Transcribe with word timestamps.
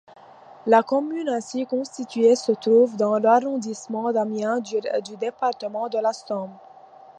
La 0.65 0.81
commune 0.81 1.29
ainsi 1.29 1.67
constituée 1.67 2.35
se 2.35 2.51
trouve 2.53 2.97
dans 2.97 3.19
l'arrondissement 3.19 4.11
d'Amiens 4.11 4.59
du 4.59 5.15
département 5.17 5.89
de 5.89 5.99
la 5.99 6.11
Somme. 6.11 6.57